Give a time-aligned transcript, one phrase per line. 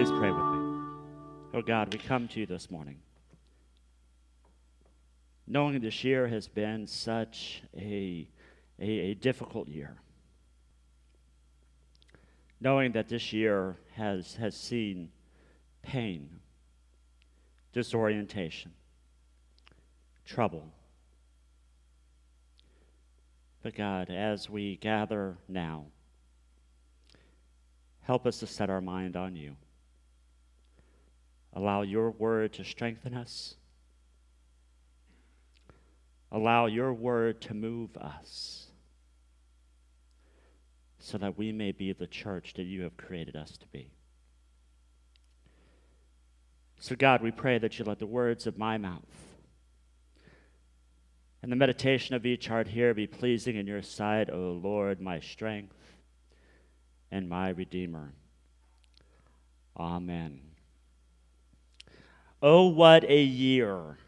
[0.00, 0.58] Please pray with me?
[1.52, 2.96] Oh God, we come to you this morning
[5.46, 8.26] knowing this year has been such a,
[8.80, 9.96] a, a difficult year.
[12.62, 15.10] Knowing that this year has, has seen
[15.82, 16.30] pain,
[17.74, 18.72] disorientation,
[20.24, 20.72] trouble.
[23.62, 25.84] But God, as we gather now,
[28.00, 29.56] help us to set our mind on you.
[31.52, 33.56] Allow your word to strengthen us
[36.32, 38.66] Allow your word to move us
[40.98, 43.90] so that we may be the church that you have created us to be.
[46.78, 49.02] So, God, we pray that you let the words of my mouth
[51.42, 55.20] and the meditation of each heart here be pleasing in your sight, O Lord, my
[55.20, 55.76] strength
[57.10, 58.12] and my Redeemer.
[59.76, 60.49] Amen.
[62.42, 63.98] Oh, what a year!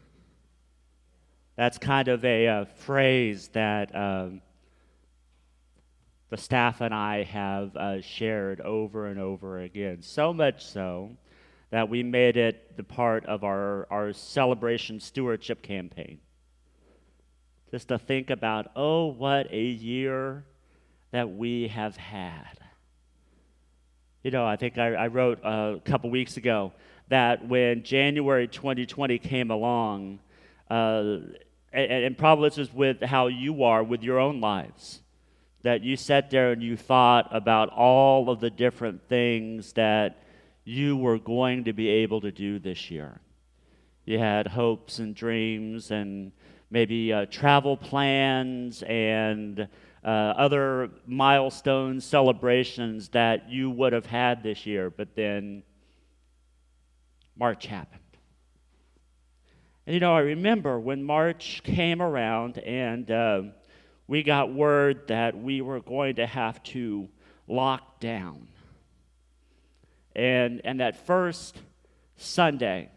[1.55, 4.41] That's kind of a, a phrase that um,
[6.31, 10.01] the staff and I have uh, shared over and over again.
[10.01, 11.11] So much so
[11.69, 16.19] that we made it the part of our, our celebration stewardship campaign.
[17.69, 20.43] Just to think about, oh, what a year
[21.11, 22.57] that we have had.
[24.23, 26.73] You know, I think I, I wrote a couple weeks ago
[27.09, 30.19] that when January 2020 came along,
[30.69, 31.17] uh,
[31.71, 35.01] and, and probably this is with how you are with your own lives.
[35.63, 40.23] That you sat there and you thought about all of the different things that
[40.65, 43.19] you were going to be able to do this year.
[44.05, 46.31] You had hopes and dreams and
[46.69, 49.67] maybe uh, travel plans and
[50.03, 55.63] uh, other milestone celebrations that you would have had this year, but then
[57.35, 57.99] March happened.
[59.85, 63.41] And you know, I remember when March came around and uh,
[64.07, 67.09] we got word that we were going to have to
[67.47, 68.47] lock down.
[70.15, 71.57] And, and that first
[72.15, 72.89] Sunday,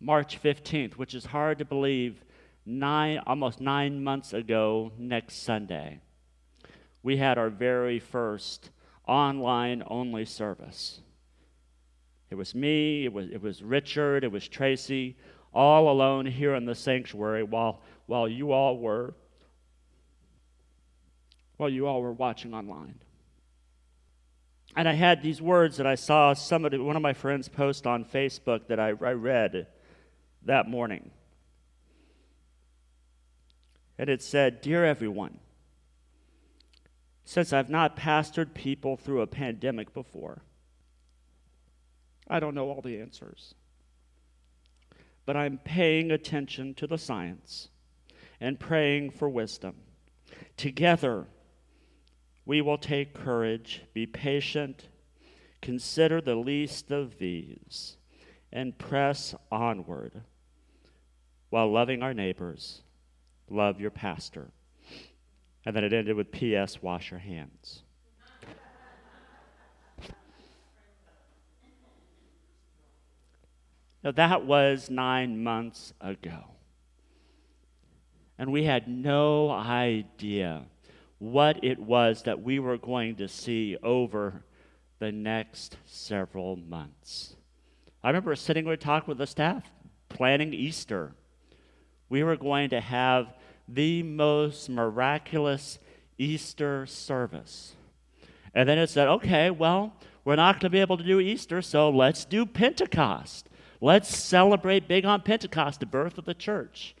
[0.00, 2.24] March 15th, which is hard to believe,
[2.64, 6.00] nine, almost nine months ago next Sunday,
[7.02, 8.70] we had our very first
[9.06, 11.00] online only service.
[12.34, 15.16] It was me, it was, it was Richard, it was Tracy
[15.52, 19.14] all alone here in the sanctuary while, while you all were
[21.58, 22.96] while you all were watching online.
[24.74, 28.04] And I had these words that I saw somebody, one of my friends post on
[28.04, 29.68] Facebook that I, I read
[30.42, 31.12] that morning.
[33.96, 35.38] And it said, Dear everyone,
[37.24, 40.42] since I've not pastored people through a pandemic before,
[42.28, 43.54] I don't know all the answers
[45.26, 47.68] but I'm paying attention to the science
[48.40, 49.76] and praying for wisdom.
[50.56, 51.26] Together,
[52.44, 54.88] we will take courage, be patient,
[55.62, 57.96] consider the least of these,
[58.52, 60.22] and press onward
[61.48, 62.82] while loving our neighbors.
[63.48, 64.50] Love your pastor.
[65.64, 66.82] And then it ended with P.S.
[66.82, 67.83] Wash your hands.
[74.04, 76.44] Now, that was nine months ago.
[78.38, 80.66] And we had no idea
[81.18, 84.44] what it was that we were going to see over
[84.98, 87.34] the next several months.
[88.02, 89.64] I remember sitting there talking with the staff,
[90.10, 91.14] planning Easter.
[92.10, 93.32] We were going to have
[93.66, 95.78] the most miraculous
[96.18, 97.74] Easter service.
[98.54, 99.94] And then it said, okay, well,
[100.26, 103.48] we're not going to be able to do Easter, so let's do Pentecost.
[103.80, 106.94] Let's celebrate big on Pentecost, the birth of the church.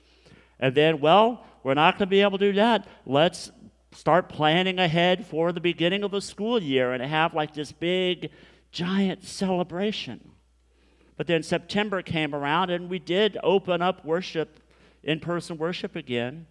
[0.58, 2.86] And then, well, we're not going to be able to do that.
[3.06, 3.50] Let's
[3.92, 8.30] start planning ahead for the beginning of the school year and have like this big,
[8.72, 10.32] giant celebration.
[11.16, 14.60] But then September came around and we did open up worship,
[15.02, 16.46] in person worship again.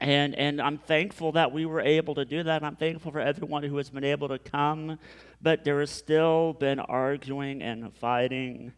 [0.00, 2.62] And, and I'm thankful that we were able to do that.
[2.62, 4.98] I'm thankful for everyone who has been able to come.
[5.40, 8.72] But there has still been arguing and fighting,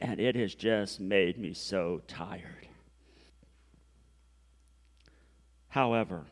[0.00, 2.68] and it has just made me so tired.
[5.68, 6.26] However,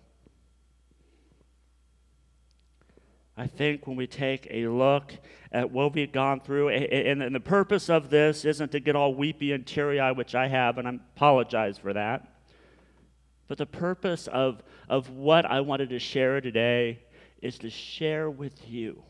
[3.36, 5.14] I think when we take a look
[5.50, 9.14] at what we've gone through, and, and the purpose of this isn't to get all
[9.14, 12.29] weepy and teary eyed, which I have, and I apologize for that.
[13.50, 17.00] But the purpose of, of what I wanted to share today
[17.42, 19.02] is to share with you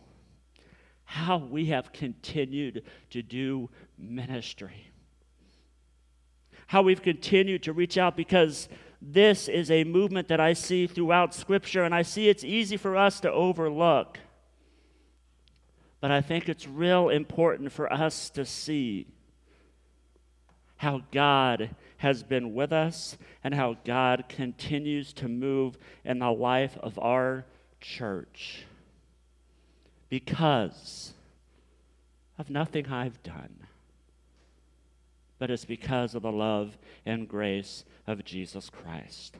[1.05, 4.87] how we have continued to do ministry.
[6.69, 8.71] How we've continued to reach out because
[9.03, 12.97] this is a movement that I see throughout Scripture, and I see it's easy for
[12.97, 14.19] us to overlook.
[16.01, 19.07] But I think it's real important for us to see
[20.77, 26.79] how God has been with us and how God continues to move in the life
[26.83, 27.45] of our
[27.79, 28.65] church
[30.09, 31.13] because
[32.39, 33.67] of nothing I've done,
[35.39, 39.37] but it's because of the love and grace of Jesus Christ.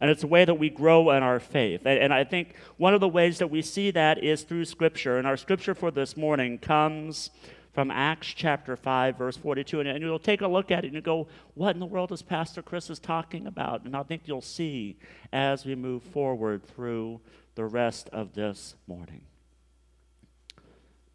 [0.00, 1.82] And it's a way that we grow in our faith.
[1.86, 5.16] And I think one of the ways that we see that is through Scripture.
[5.16, 7.30] And our Scripture for this morning comes
[7.72, 9.80] from Acts chapter 5, verse 42.
[9.80, 12.22] And you'll take a look at it and you go, What in the world is
[12.22, 13.84] Pastor Chris is talking about?
[13.84, 14.98] And I think you'll see
[15.32, 17.20] as we move forward through
[17.54, 19.22] the rest of this morning.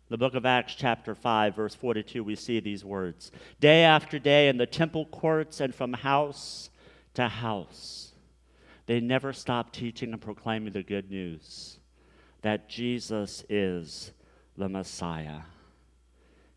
[0.07, 4.47] The book of Acts, chapter 5, verse 42, we see these words Day after day
[4.47, 6.69] in the temple courts and from house
[7.15, 8.13] to house,
[8.85, 11.79] they never stopped teaching and proclaiming the good news
[12.43, 14.11] that Jesus is
[14.55, 15.41] the Messiah.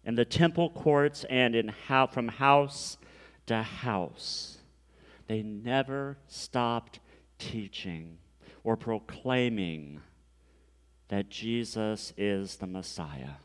[0.04, 2.96] In the temple courts and in how, from house
[3.46, 4.58] to house,
[5.26, 7.00] they never stopped
[7.38, 8.18] teaching
[8.64, 10.00] or proclaiming
[11.08, 13.36] that Jesus is the Messiah.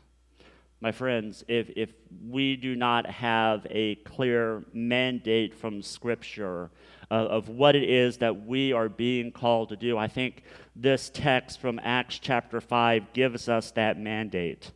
[0.80, 1.94] My friends, if, if
[2.28, 6.70] we do not have a clear mandate from Scripture
[7.10, 10.42] of, of what it is that we are being called to do, I think
[10.76, 14.72] this text from Acts chapter 5 gives us that mandate.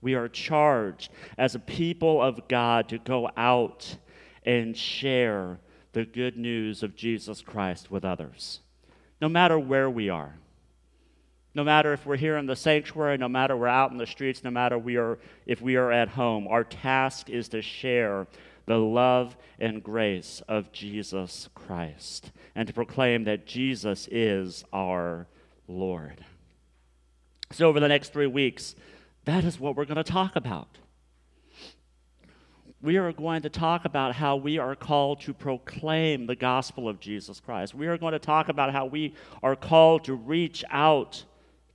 [0.00, 3.96] We are charged as a people of God to go out
[4.44, 5.58] and share
[5.92, 8.60] the good news of Jesus Christ with others,
[9.20, 10.36] no matter where we are.
[11.54, 14.44] No matter if we're here in the sanctuary, no matter we're out in the streets,
[14.44, 18.28] no matter we are, if we are at home, our task is to share
[18.66, 25.26] the love and grace of Jesus Christ and to proclaim that Jesus is our
[25.66, 26.24] Lord.
[27.50, 28.76] So, over the next three weeks,
[29.28, 30.78] that is what we're going to talk about.
[32.80, 36.98] We are going to talk about how we are called to proclaim the gospel of
[36.98, 37.74] Jesus Christ.
[37.74, 41.24] We are going to talk about how we are called to reach out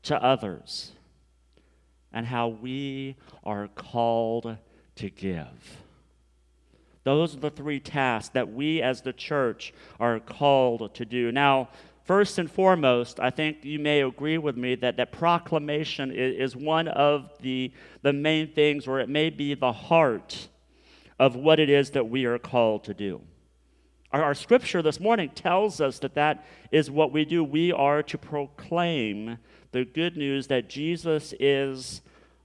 [0.01, 0.93] to others
[2.11, 4.57] and how we are called
[4.95, 5.77] to give.
[7.03, 11.31] Those are the three tasks that we as the church are called to do.
[11.31, 11.69] Now,
[12.03, 16.87] first and foremost, I think you may agree with me that, that proclamation is, one
[16.87, 17.71] of the,
[18.01, 20.49] the main things, or it may be the heart
[21.19, 23.21] of what it is that we are called to do.
[24.11, 27.43] Our, our scripture this morning tells us that that is what we do.
[27.43, 29.37] We are to proclaim
[29.71, 32.01] the good news that Jesus is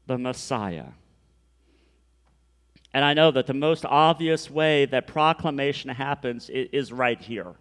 [0.07, 0.87] the Messiah.
[2.95, 7.55] And I know that the most obvious way that proclamation happens is right here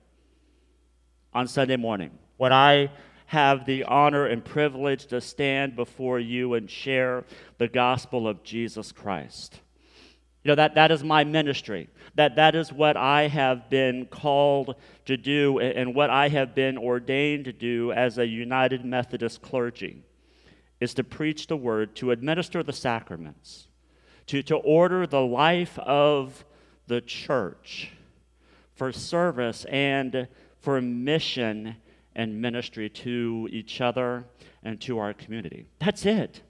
[1.37, 2.09] on Sunday morning.
[2.37, 2.89] When I
[3.27, 7.25] have the honor and privilege to stand before you and share
[7.59, 9.59] the gospel of Jesus Christ.
[10.43, 11.89] You know, that, that is my ministry.
[12.15, 16.75] That, that is what I have been called to do and what I have been
[16.75, 20.01] ordained to do as a United Methodist clergy
[20.79, 23.67] is to preach the word, to administer the sacraments,
[24.25, 26.45] to, to order the life of
[26.87, 27.91] the church
[28.73, 30.27] for service and
[30.67, 31.77] for mission
[32.13, 34.25] and ministry to each other
[34.61, 35.65] and to our community.
[35.79, 36.41] That's it.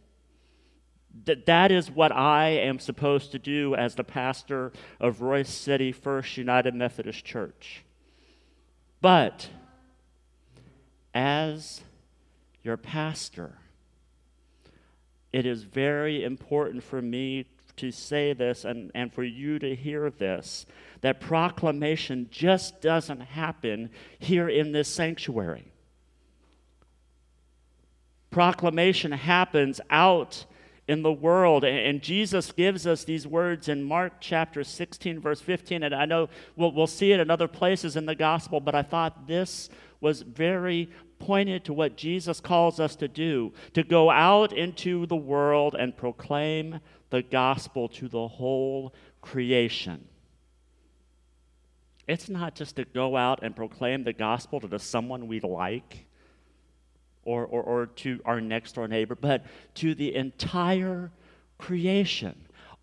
[1.26, 5.92] That, that is what I am supposed to do as the pastor of Royse City
[5.92, 7.84] First United Methodist Church.
[9.02, 9.50] But
[11.14, 11.82] as
[12.64, 13.60] your pastor,
[15.32, 17.46] it is very important for me
[17.78, 20.66] to say this and, and for you to hear this
[21.02, 25.72] that proclamation just doesn't happen here in this sanctuary.
[28.32, 30.46] Proclamation happens out
[30.88, 31.64] in the world.
[31.64, 35.84] And Jesus gives us these words in Mark chapter 16, verse 15.
[35.84, 38.84] And I know we'll, we'll see it in other places in the gospel, but I
[38.84, 39.70] thought this
[40.00, 45.16] was very pointed to what Jesus calls us to do to go out into the
[45.16, 46.80] world and proclaim
[47.10, 50.06] the gospel to the whole creation.
[52.08, 56.06] It's not just to go out and proclaim the gospel to someone we like
[57.26, 59.46] or, or, or to our next door neighbor, but
[59.76, 61.12] to the entire
[61.58, 62.36] creation.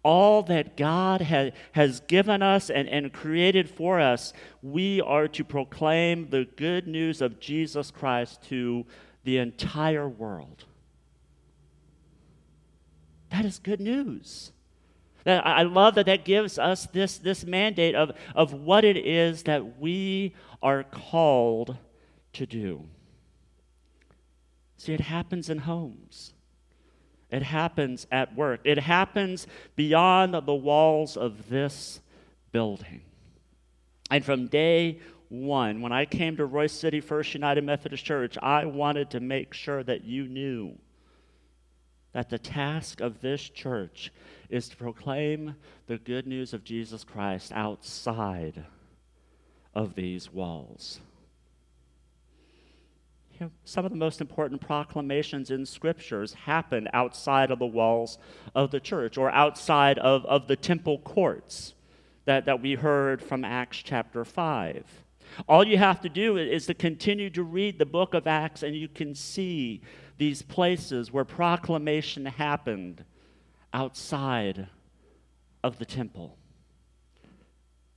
[0.03, 5.43] All that God ha- has given us and, and created for us, we are to
[5.45, 8.85] proclaim the good news of Jesus Christ to
[9.25, 10.67] the entire world.
[13.35, 14.53] That is good news.
[15.27, 19.81] I love that that gives us this, this mandate of, of what it is that
[19.81, 21.77] we are called
[22.35, 22.85] to do.
[24.77, 26.33] See, it happens in homes.
[27.29, 28.61] It happens at work.
[28.63, 32.01] It happens beyond the walls of this
[32.53, 33.01] building.
[34.13, 38.65] And from day one, when I came to Royse City First United Methodist Church, I
[38.67, 40.79] wanted to make sure that you knew
[42.15, 44.11] that the task of this church
[44.49, 45.55] is to proclaim
[45.87, 48.65] the good news of Jesus Christ outside
[49.75, 51.01] of these walls
[53.35, 58.19] you know, some of the most important proclamations in scriptures happen outside of the walls
[58.55, 61.75] of the church or outside of, of the temple courts
[62.27, 64.85] that, that we heard from Acts chapter 5.
[65.49, 68.77] All you have to do is to continue to read the book of Acts, and
[68.77, 69.81] you can see
[70.17, 73.05] these places where proclamation happened
[73.73, 74.69] outside
[75.63, 76.39] of the temple.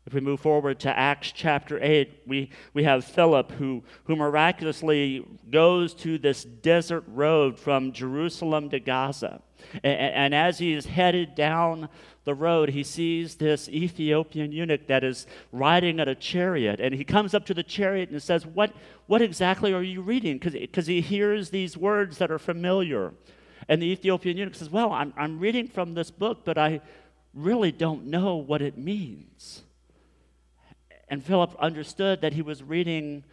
[0.08, 5.28] If we move forward to Acts chapter 8, we, we have Philip who, who miraculously
[5.52, 9.42] goes to this desert road from Jerusalem to Gaza.
[9.84, 11.90] And, and as he is headed down
[12.24, 16.80] the road, he sees this Ethiopian eunuch that is riding at a chariot.
[16.80, 18.72] And he comes up to the chariot and says, What,
[19.08, 20.38] what exactly are you reading?
[20.38, 23.12] Because he hears these words that are familiar.
[23.68, 26.80] And the Ethiopian eunuch says, Well, I'm, I'm reading from this book, but I
[27.34, 29.64] really don't know what it means.
[31.10, 33.24] And Philip understood that he was reading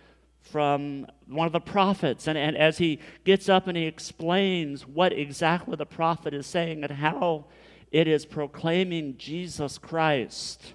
[0.41, 2.27] from one of the prophets.
[2.27, 6.85] And, and as he gets up and he explains what exactly the prophet is saying
[6.85, 7.47] and how
[7.91, 10.75] it is proclaiming Jesus Christ,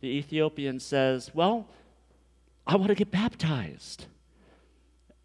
[0.00, 1.68] the Ethiopian says, Well,
[2.66, 4.06] I want to get baptized.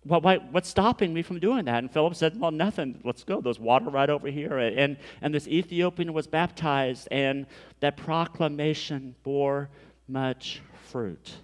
[0.06, 1.79] Well, why, what's stopping me from doing that?
[1.79, 3.01] And Philip said, Well, nothing.
[3.03, 3.41] Let's go.
[3.41, 4.58] There's water right over here.
[4.58, 7.48] And, and this Ethiopian was baptized, and
[7.79, 9.70] that proclamation bore
[10.08, 11.36] much fruit.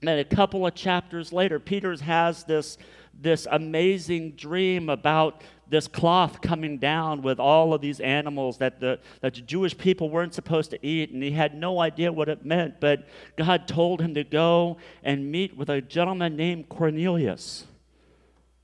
[0.00, 2.76] And then a couple of chapters later, Peter has this,
[3.18, 9.00] this amazing dream about this cloth coming down with all of these animals that the,
[9.20, 12.44] that the Jewish people weren't supposed to eat, and he had no idea what it
[12.44, 12.78] meant.
[12.78, 17.64] But God told him to go and meet with a gentleman named Cornelius,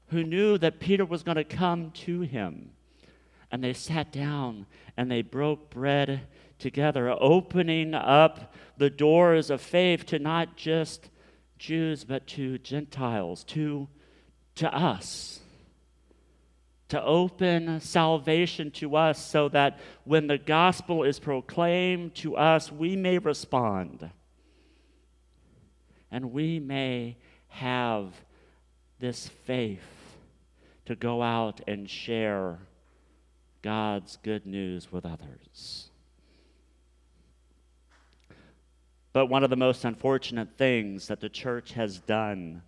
[0.09, 2.71] who knew that Peter was going to come to him.
[3.53, 4.67] And they sat down
[4.97, 6.23] and they broke bread
[6.59, 11.11] together, opening up the doors of faith to not just
[11.59, 13.89] Jews, but to Gentiles, to,
[14.57, 15.41] to us.
[16.89, 22.97] To open salvation to us so that when the gospel is proclaimed to us, we
[22.97, 24.11] may respond
[26.13, 27.17] and we may
[27.49, 28.13] have
[29.01, 29.81] this faith
[30.85, 32.59] to go out and share
[33.63, 35.89] God's good news with others.
[39.13, 42.63] But one of the most unfortunate things that the church has done,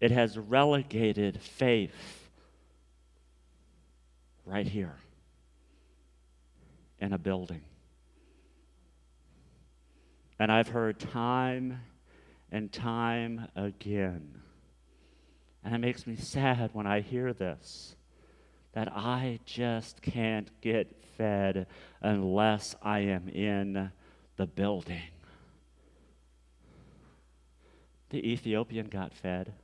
[0.00, 2.28] it has relegated faith
[4.44, 4.96] right here
[6.98, 7.62] in a building.
[10.38, 11.80] And I've heard time
[12.52, 14.42] and time again,
[15.64, 17.96] and it makes me sad when I hear this,
[18.76, 21.66] that I just can't get fed
[22.02, 23.90] unless I am in
[24.36, 25.00] the building.
[28.10, 29.54] The Ethiopian got fed.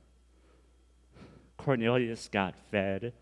[1.57, 3.13] Cornelius got fed.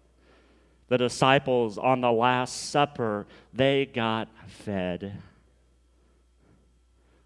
[0.88, 5.22] The disciples on the Last Supper, they got fed.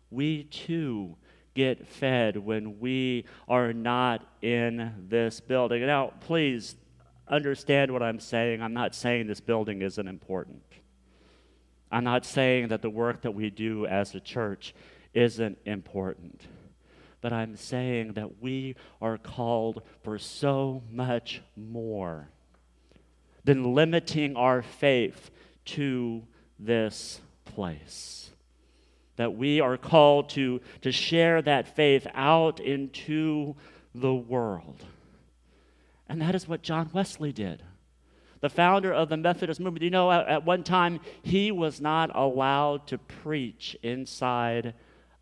[0.10, 1.18] We too
[1.54, 5.86] get fed when we are not in this building.
[5.86, 6.76] Now, please
[7.28, 8.62] understand what I'm saying.
[8.62, 10.64] I'm not saying this building isn't important.
[11.92, 14.74] I'm not saying that the work that we do as a church
[15.14, 16.42] isn't important,
[17.22, 22.30] but I'm saying that we are called for so much more.
[23.46, 25.30] than limiting our faith
[25.64, 26.24] to
[26.60, 28.32] this place.
[29.18, 33.56] That we are called to, to share that faith out into
[33.94, 34.84] the world.
[36.08, 37.64] And that is what John Wesley did.
[38.42, 42.16] The founder of the Methodist movement, you know, at, at one time, he was not
[42.16, 44.74] allowed to preach inside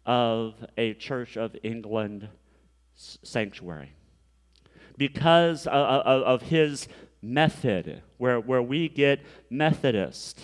[0.05, 2.27] of a Church of England
[2.95, 3.93] sanctuary
[4.97, 6.87] because of, of, of his
[7.21, 10.41] method, where, where we get Methodist.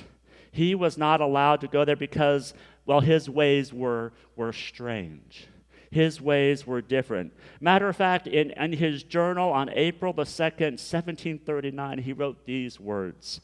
[0.52, 2.54] He was not allowed to go there because,
[2.86, 5.48] well, his ways were, were strange.
[5.92, 7.34] His ways were different.
[7.60, 12.80] Matter of fact, in, in his journal on April the 2nd, 1739, he wrote these
[12.80, 13.42] words.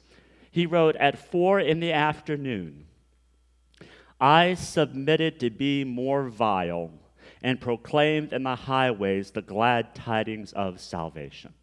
[0.52, 2.86] He wrote, At four in the afternoon,
[4.20, 6.92] I submitted to be more vile
[7.42, 11.54] and proclaimed in the highways the glad tidings of salvation.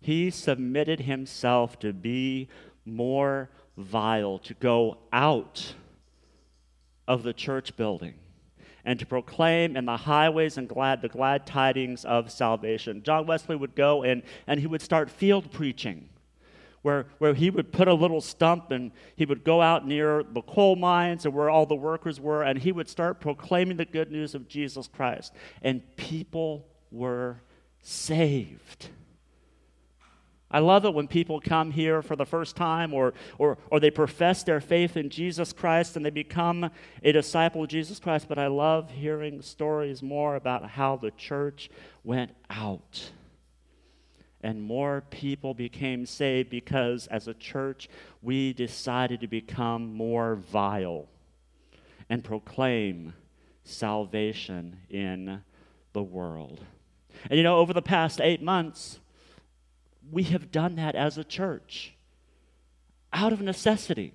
[0.00, 2.48] He submitted himself to be
[2.84, 5.74] more vile, to go out
[7.06, 8.14] of the church building
[8.84, 13.02] and to proclaim in the highways and glad the glad tidings of salvation.
[13.02, 16.08] John Wesley would go and, and he would start field preaching
[16.82, 20.42] where, where he would put a little stump and he would go out near the
[20.42, 24.10] coal mines and where all the workers were, and he would start proclaiming the good
[24.10, 25.32] news of Jesus Christ.
[25.62, 27.40] And people were
[27.80, 28.88] saved.
[30.52, 33.90] I love it when people come here for the first time or, or, or they
[33.90, 36.70] profess their faith in Jesus Christ and they become
[37.02, 41.70] a disciple of Jesus Christ, but I love hearing stories more about how the church
[42.04, 43.10] went out
[44.42, 47.88] and more people became saved because as a church
[48.20, 51.08] we decided to become more vile
[52.10, 53.14] and proclaim
[53.64, 55.42] salvation in
[55.92, 56.64] the world.
[57.30, 58.98] And you know, over the past eight months,
[60.10, 61.94] we have done that as a church
[63.12, 64.14] out of necessity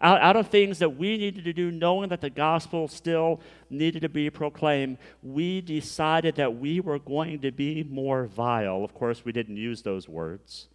[0.00, 4.02] out, out of things that we needed to do, knowing that the gospel still needed
[4.02, 8.84] to be proclaimed, we decided that we were going to be more vile.
[8.84, 10.68] Of course, we didn't use those words.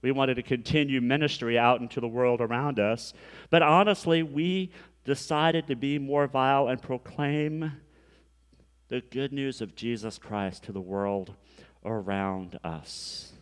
[0.00, 3.12] We wanted to continue ministry out into the world around us.
[3.50, 4.70] But honestly, we
[5.04, 7.72] decided to be more vile and proclaim
[8.88, 11.34] the good news of Jesus Christ to the world
[11.84, 13.32] around us.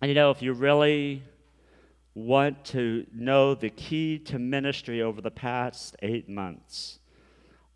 [0.00, 1.22] And you know, if you really
[2.14, 6.98] want to know the key to ministry over the past eight months,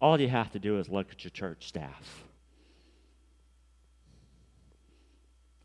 [0.01, 2.25] all you have to do is look at your church staff.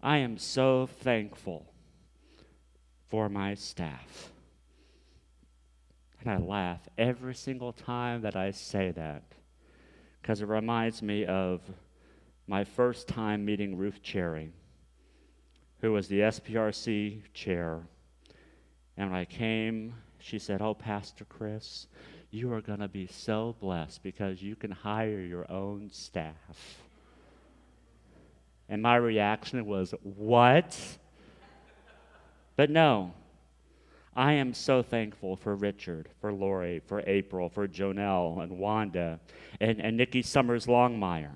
[0.02, 1.72] I am so thankful
[3.10, 4.32] for my staff.
[6.22, 9.24] And I laugh every single time that I say that
[10.22, 11.62] because it reminds me of
[12.52, 14.52] my first time meeting Ruth Cherry,
[15.80, 17.80] who was the SPRC chair
[18.98, 21.88] and when I came, she said, Oh, Pastor Chris,
[22.30, 26.82] you are going to be so blessed because you can hire your own staff.
[28.68, 30.78] And my reaction was, What?
[32.58, 33.14] But no,
[34.14, 39.22] I am so thankful for Richard, for Lori, for April, for Jonelle and Wanda,
[39.62, 41.32] and, and Nikki Summers Longmire.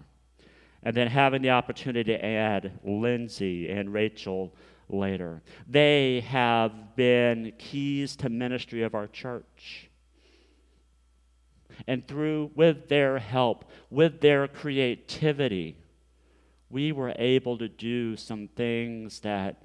[0.85, 4.53] And then having the opportunity to add Lindsay and Rachel
[4.87, 5.41] later.
[5.67, 9.89] They have been keys to ministry of our church.
[11.87, 15.77] And through, with their help, with their creativity,
[16.69, 19.63] we were able to do some things that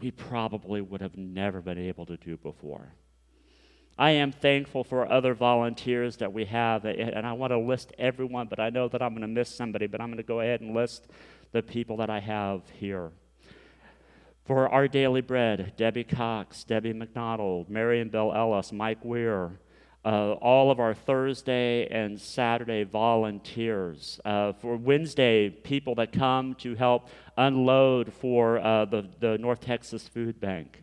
[0.00, 2.94] we probably would have never been able to do before.
[3.98, 8.46] I am thankful for other volunteers that we have, and I want to list everyone,
[8.48, 10.60] but I know that I'm going to miss somebody, but I'm going to go ahead
[10.62, 11.08] and list
[11.52, 13.10] the people that I have here.
[14.44, 19.60] For our daily bread, Debbie Cox, Debbie McDonald, Marion Bell Ellis, Mike Weir,
[20.04, 24.18] uh, all of our Thursday and Saturday volunteers.
[24.24, 30.08] Uh, for Wednesday, people that come to help unload for uh, the, the North Texas
[30.08, 30.82] Food Bank.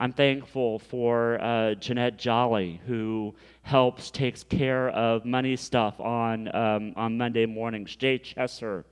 [0.00, 6.94] I'm thankful for uh, Jeanette Jolly, who helps, takes care of money stuff on, um,
[6.96, 7.94] on Monday mornings.
[7.96, 8.84] Jay Chesser,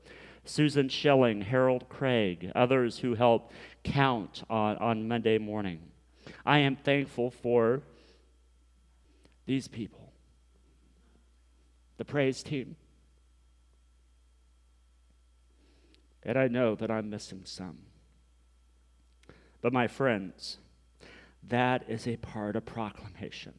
[0.45, 3.53] Susan Schilling, Harold Craig, others who help
[3.85, 5.81] count on, on Monday morning.
[6.45, 7.81] I am thankful for
[9.47, 10.13] these people,
[11.97, 12.77] the praise team.
[16.23, 17.79] And I know that I'm missing some.
[19.63, 20.59] But my friends,
[21.49, 23.55] that is a part of proclamation.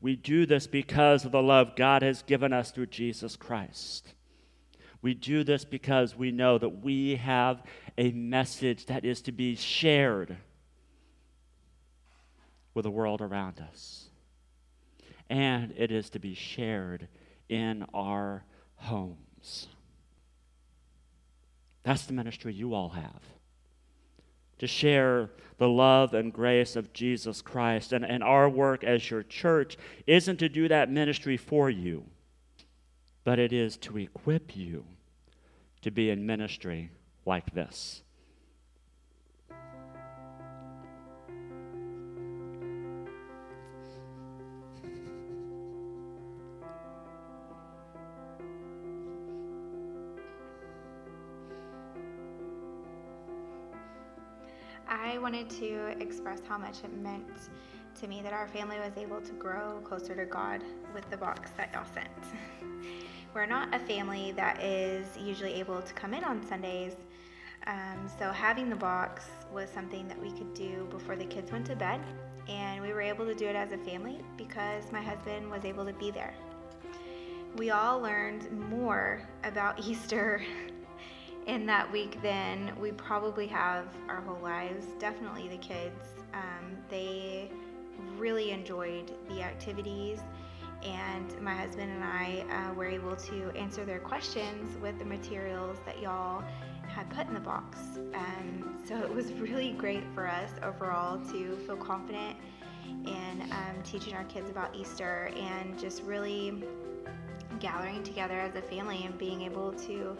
[0.00, 4.14] We do this because of the love God has given us through Jesus Christ.
[5.02, 7.62] We do this because we know that we have
[7.96, 10.36] a message that is to be shared
[12.74, 14.10] with the world around us.
[15.28, 17.08] And it is to be shared
[17.48, 18.44] in our
[18.76, 19.68] homes.
[21.82, 23.22] That's the ministry you all have.
[24.58, 27.92] To share the love and grace of Jesus Christ.
[27.92, 32.04] And, and our work as your church isn't to do that ministry for you,
[33.24, 34.84] but it is to equip you
[35.82, 36.90] to be in ministry
[37.24, 38.02] like this.
[55.26, 57.26] Wanted to express how much it meant
[58.00, 60.62] to me that our family was able to grow closer to God
[60.94, 62.06] with the box that y'all sent.
[63.34, 66.94] We're not a family that is usually able to come in on Sundays,
[67.66, 71.66] um, so having the box was something that we could do before the kids went
[71.66, 72.00] to bed,
[72.48, 75.84] and we were able to do it as a family because my husband was able
[75.84, 76.34] to be there.
[77.56, 80.40] We all learned more about Easter
[81.46, 84.86] in that week than we probably have our whole lives.
[84.98, 86.14] Definitely the kids.
[86.34, 87.50] Um, they
[88.16, 90.20] really enjoyed the activities,
[90.82, 95.78] and my husband and I uh, were able to answer their questions with the materials
[95.86, 96.42] that y'all
[96.88, 97.78] had put in the box.
[98.14, 102.36] Um, so it was really great for us overall to feel confident
[103.06, 106.64] in um, teaching our kids about Easter and just really
[107.58, 110.16] gathering together as a family and being able to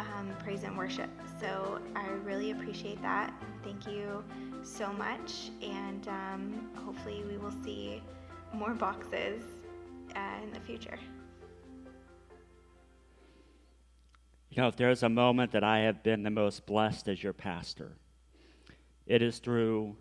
[0.00, 1.10] um, praise and worship.
[1.40, 3.32] So I really appreciate that.
[3.62, 4.24] Thank you
[4.62, 8.02] so much, and um, hopefully, we will see
[8.52, 9.42] more boxes
[10.14, 10.98] uh, in the future.
[14.50, 17.32] You know, if there's a moment that I have been the most blessed as your
[17.32, 17.92] pastor,
[19.06, 19.96] it is through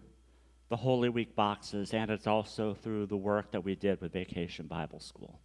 [0.69, 4.65] the Holy Week boxes, and it's also through the work that we did with Vacation
[4.67, 5.39] Bible School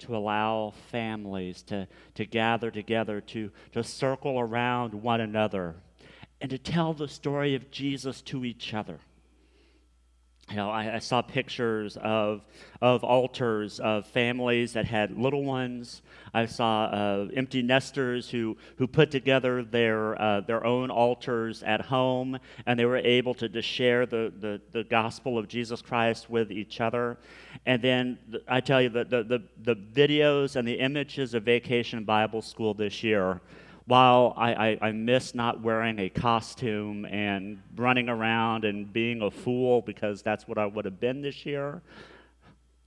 [0.00, 5.74] to allow families to, to gather together, to, to circle around one another,
[6.40, 8.98] and to tell the story of Jesus to each other.
[10.50, 12.42] You know, I, I, saw pictures of,
[12.82, 16.02] of altars of families that had little ones.
[16.34, 21.80] I saw uh, empty nesters who, who put together their, uh, their own altars at
[21.80, 26.28] home, and they were able to, to share the, the, the gospel of Jesus Christ
[26.28, 27.16] with each other.
[27.64, 32.04] And then I tell you, the, the, the, the videos and the images of Vacation
[32.04, 33.40] Bible School this year
[33.86, 39.30] while I, I, I, miss not wearing a costume and running around and being a
[39.30, 41.82] fool because that's what I would have been this year,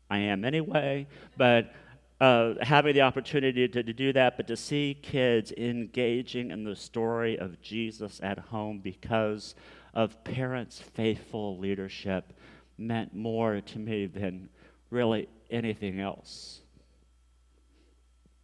[0.10, 1.06] I am anyway,
[1.38, 1.72] but
[2.20, 6.76] uh, having the opportunity to, to do that, but to see kids engaging in the
[6.76, 9.54] story of Jesus at home because
[9.94, 12.34] of parents' faithful leadership
[12.78, 14.50] meant more to me than
[14.90, 16.62] really anything else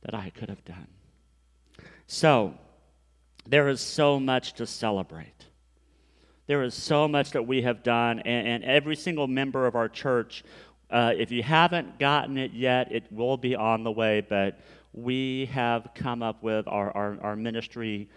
[0.04, 0.88] that I could have done.
[2.14, 2.54] So,
[3.48, 5.48] there is so much to celebrate.
[6.46, 9.90] There is so much that we have done, and, and every single member of our
[9.90, 10.44] church,
[10.92, 14.60] uh, if you haven't gotten it yet, it will be on the way, but
[14.94, 18.08] we have come up with our, our, our ministry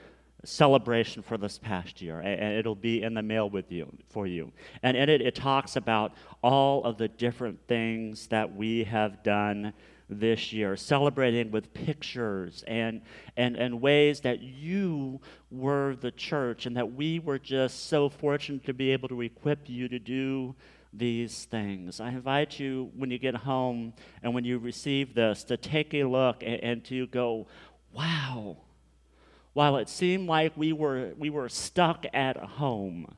[0.44, 4.52] celebration for this past year, and it'll be in the mail with you for you.
[4.82, 9.72] And in it, it talks about all of the different things that we have done
[10.08, 13.02] this year, celebrating with pictures and,
[13.36, 18.64] and, and ways that you were the church and that we were just so fortunate
[18.64, 20.54] to be able to equip you to do
[20.92, 22.00] these things.
[22.00, 26.04] I invite you when you get home and when you receive this to take a
[26.04, 27.48] look and, and to go,
[27.92, 28.58] wow.
[29.54, 33.14] While it seemed like we were, we were stuck at home,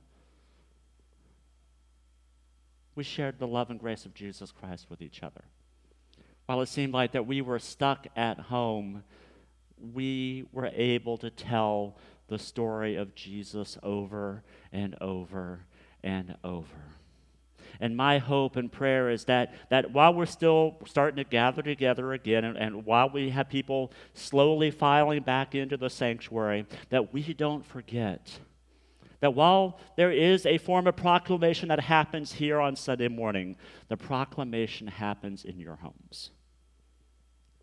[2.94, 5.44] we shared the love and grace of Jesus Christ with each other
[6.49, 9.05] while it seemed like that we were stuck at home,
[9.93, 15.61] we were able to tell the story of Jesus over and over
[16.03, 16.95] and over.
[17.81, 22.15] And my hope and prayer is that, that while we're still starting to gather together
[22.15, 27.35] again, and, and while we have people slowly filing back into the sanctuary, that we
[27.35, 28.39] don't forget
[29.21, 33.55] that while there is a form of proclamation that happens here on Sunday morning,
[33.89, 36.31] the proclamation happens in your homes.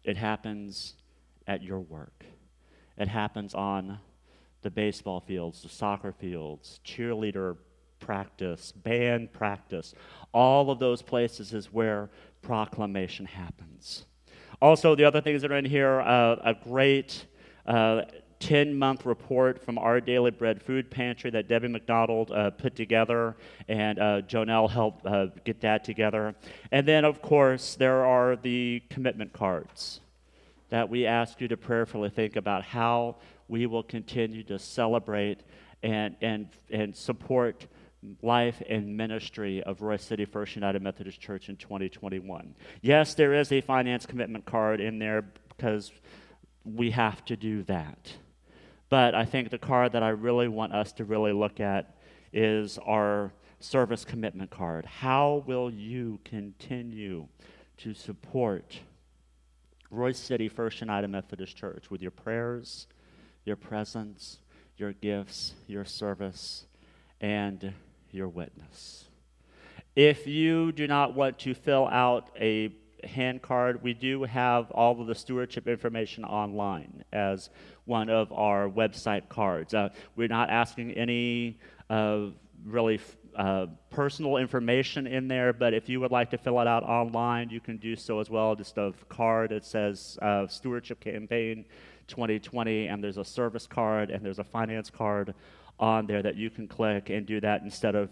[0.06, 0.94] It happens
[1.48, 2.24] at your work.
[2.98, 4.00] It happens on
[4.62, 7.58] the baseball fields, the soccer fields, cheerleader
[8.00, 9.94] practice, band practice.
[10.32, 12.10] All of those places is where
[12.41, 14.06] proclamation happens.
[14.62, 17.26] Also, the other things that are in here uh, a great
[17.65, 18.04] uh,
[18.39, 23.36] 10 month report from our Daily Bread Food Pantry that Debbie McDonald uh, put together,
[23.67, 26.36] and uh, Jonelle helped uh, get that together.
[26.71, 30.02] And then, of course, there are the commitment cards
[30.69, 33.15] that we ask you to prayerfully think about how
[33.48, 35.41] we will continue to celebrate
[35.84, 37.67] and, and, and support
[38.21, 42.56] life and ministry of Roy City First United Methodist Church in 2021.
[42.82, 45.91] Yes, there is a finance commitment card in there because
[46.63, 48.13] we have to do that.
[48.89, 51.95] But I think the card that I really want us to really look at
[52.32, 54.86] is our service commitment card.
[54.86, 57.28] How will you continue
[57.78, 58.80] to support
[59.91, 62.88] Royse City First United Methodist Church with your prayers,
[63.43, 64.39] your presence,
[64.78, 66.65] your gifts, your service,
[67.21, 67.74] and
[68.12, 69.06] your witness?
[69.95, 72.71] If you do not want to fill out a
[73.06, 77.50] hand card, we do have all of the stewardship information online as
[77.86, 79.74] one of our website cards.
[79.74, 82.26] Uh, we're not asking any uh,
[82.65, 83.00] really
[83.36, 87.50] uh, personal information in there, but if you would like to fill it out online,
[87.50, 88.56] you can do so as well.
[88.56, 91.65] Just a card that says uh, Stewardship Campaign
[92.08, 95.34] 2020, and there's a service card and there's a finance card
[95.80, 98.10] on there that you can click and do that instead of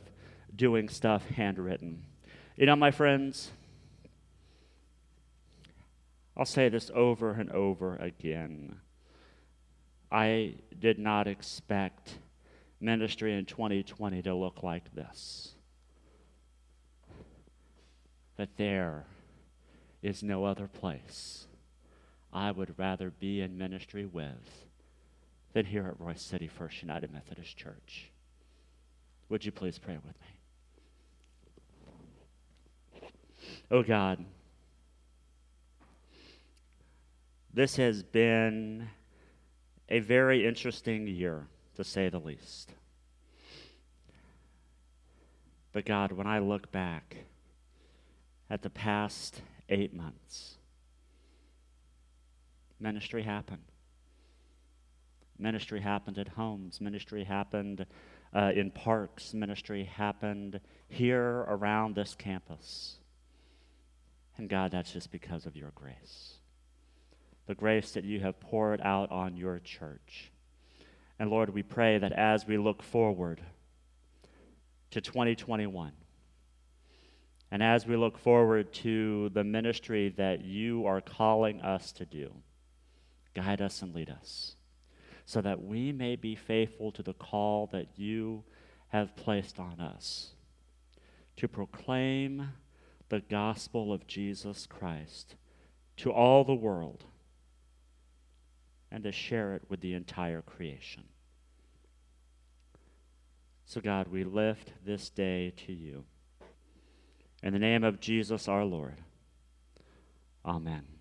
[0.55, 2.03] doing stuff handwritten.
[2.55, 3.51] You know, my friends,
[6.35, 8.77] I'll say this over and over again.
[10.11, 12.17] I did not expect
[12.79, 15.53] ministry in 2020 to look like this.
[18.35, 19.05] But there
[20.01, 21.47] is no other place
[22.31, 24.65] I would rather be in ministry with
[25.53, 28.11] than here at Royse City First United Methodist Church.
[29.29, 30.15] Would you please pray with
[33.01, 33.09] me?
[33.69, 34.25] Oh God,
[37.53, 38.89] this has been
[39.89, 42.73] a very interesting year, to say the least.
[45.71, 47.17] But God, when I look back
[48.49, 50.57] at the past eight months,
[52.79, 53.63] ministry happened.
[55.37, 56.79] Ministry happened at homes.
[56.79, 57.85] Ministry happened
[58.35, 59.33] uh, in parks.
[59.33, 62.97] Ministry happened here around this campus.
[64.37, 66.37] And God, that's just because of your grace
[67.47, 70.31] the grace that you have poured out on your church.
[71.19, 73.41] And Lord, we pray that as we look forward
[74.91, 75.91] to 2021,
[77.51, 82.33] and as we look forward to the ministry that you are calling us to do,
[83.35, 84.55] guide us and lead us
[85.25, 88.43] so that we may be faithful to the call that you
[88.89, 90.33] have placed on us
[91.37, 92.49] to proclaim
[93.09, 95.35] the gospel of Jesus Christ
[95.97, 97.05] to all the world
[98.93, 101.03] and to share it with the entire creation.
[103.65, 106.03] So, God, we lift this day to you.
[107.41, 109.01] In the name of Jesus our Lord.
[110.45, 110.92] Amen.